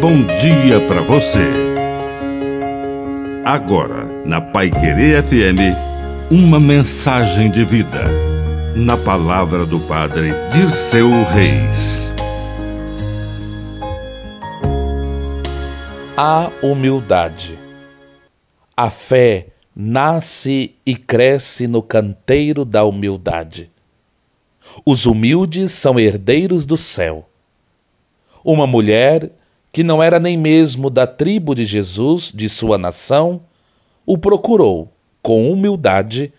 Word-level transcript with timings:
bom 0.00 0.24
dia 0.24 0.80
para 0.88 1.02
você. 1.02 1.44
Agora, 3.44 4.06
na 4.24 4.40
Pai 4.40 4.70
Querer 4.70 5.22
FM, 5.22 5.76
uma 6.30 6.58
mensagem 6.58 7.50
de 7.50 7.66
vida. 7.66 8.04
Na 8.74 8.96
palavra 8.96 9.66
do 9.66 9.78
Padre 9.80 10.30
Dirceu 10.54 11.10
Reis. 11.24 12.10
A 16.16 16.50
humildade. 16.62 17.58
A 18.74 18.88
fé 18.88 19.48
nasce 19.76 20.76
e 20.86 20.96
cresce 20.96 21.66
no 21.66 21.82
canteiro 21.82 22.64
da 22.64 22.84
humildade. 22.84 23.70
Os 24.82 25.04
humildes 25.04 25.72
são 25.72 26.00
herdeiros 26.00 26.64
do 26.64 26.78
céu. 26.78 27.28
Uma 28.42 28.66
mulher 28.66 29.30
que 29.72 29.84
não 29.84 30.02
era 30.02 30.18
nem 30.18 30.36
mesmo 30.36 30.90
da 30.90 31.06
tribo 31.06 31.54
de 31.54 31.64
Jesus, 31.64 32.32
de 32.34 32.48
sua 32.48 32.76
nação, 32.76 33.42
o 34.04 34.18
procurou 34.18 34.92
com 35.22 35.50
humildade 35.50 36.32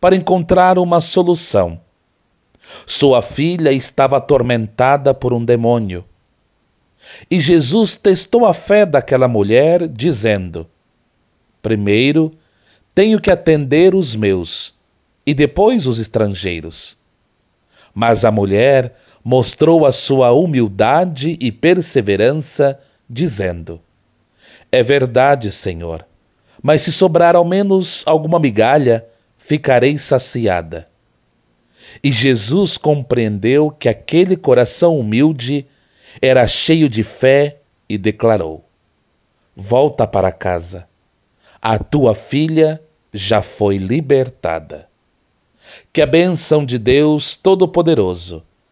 para 0.00 0.14
encontrar 0.14 0.78
uma 0.78 1.00
solução. 1.00 1.80
Sua 2.86 3.22
filha 3.22 3.72
estava 3.72 4.16
atormentada 4.18 5.12
por 5.14 5.32
um 5.32 5.44
demônio. 5.44 6.04
E 7.30 7.40
Jesus 7.40 7.96
testou 7.96 8.44
a 8.44 8.52
fé 8.52 8.84
daquela 8.84 9.28
mulher, 9.28 9.88
dizendo: 9.88 10.66
Primeiro 11.62 12.32
tenho 12.94 13.20
que 13.20 13.30
atender 13.30 13.94
os 13.94 14.16
meus, 14.16 14.74
e 15.24 15.34
depois 15.34 15.86
os 15.86 15.98
estrangeiros. 15.98 16.96
Mas 17.94 18.24
a 18.24 18.30
mulher 18.30 18.96
mostrou 19.28 19.84
a 19.84 19.90
sua 19.90 20.30
humildade 20.30 21.36
e 21.40 21.50
perseverança, 21.50 22.78
dizendo: 23.10 23.80
É 24.70 24.84
verdade, 24.84 25.50
Senhor, 25.50 26.06
mas 26.62 26.82
se 26.82 26.92
sobrar 26.92 27.34
ao 27.34 27.44
menos 27.44 28.04
alguma 28.06 28.38
migalha, 28.38 29.04
ficarei 29.36 29.98
saciada. 29.98 30.88
E 32.04 32.12
Jesus 32.12 32.78
compreendeu 32.78 33.68
que 33.68 33.88
aquele 33.88 34.36
coração 34.36 34.96
humilde 34.96 35.66
era 36.22 36.46
cheio 36.46 36.88
de 36.88 37.02
fé 37.02 37.56
e 37.88 37.98
declarou: 37.98 38.64
Volta 39.56 40.06
para 40.06 40.30
casa, 40.30 40.86
a 41.60 41.80
tua 41.80 42.14
filha 42.14 42.80
já 43.12 43.42
foi 43.42 43.76
libertada. 43.76 44.88
Que 45.92 46.00
a 46.00 46.06
bênção 46.06 46.64
de 46.64 46.78
Deus 46.78 47.36
Todo-Poderoso 47.36 48.44